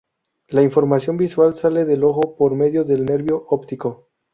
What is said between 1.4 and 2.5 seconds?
sale del ojo